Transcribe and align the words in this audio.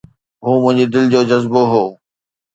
هو 0.45 0.53
منهنجي 0.63 0.85
دل 0.93 1.05
جو 1.13 1.21
جذبو 1.29 1.61
هو 1.73 1.85